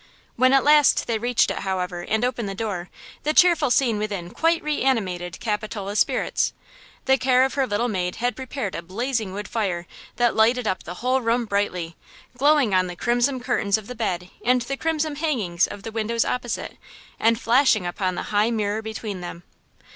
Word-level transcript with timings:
When 0.35 0.51
at 0.51 0.63
last 0.63 1.05
they 1.05 1.19
reached 1.19 1.51
it, 1.51 1.59
however, 1.59 2.01
and 2.01 2.25
opened 2.25 2.49
the 2.49 2.55
door, 2.55 2.89
the 3.21 3.35
cheerful 3.35 3.69
scene 3.69 3.99
within 3.99 4.31
quite 4.31 4.63
reanimated 4.63 5.39
Capitola's 5.39 5.99
spirits. 5.99 6.53
The 7.05 7.19
care 7.19 7.45
of 7.45 7.53
her 7.53 7.67
little 7.67 7.87
maid 7.87 8.15
had 8.15 8.35
prepared 8.35 8.73
a 8.73 8.81
blazing 8.81 9.31
wood 9.31 9.47
fire 9.47 9.85
that 10.15 10.35
lighted 10.35 10.65
up 10.65 10.81
the 10.81 10.95
whole 11.05 11.21
room 11.21 11.45
brightly, 11.45 11.95
glowing 12.35 12.73
on 12.73 12.87
the 12.87 12.95
crimson 12.95 13.39
curtains 13.41 13.77
of 13.77 13.85
the 13.85 13.93
bed 13.93 14.31
and 14.43 14.63
the 14.63 14.75
crimson 14.75 15.17
hangings 15.17 15.67
of 15.67 15.83
the 15.83 15.91
windows 15.91 16.25
opposite 16.25 16.77
and 17.19 17.39
flashing 17.39 17.85
upon 17.85 18.15
the 18.15 18.23
high 18.33 18.49
mirror 18.49 18.81
between 18.81 19.21
them. 19.21 19.43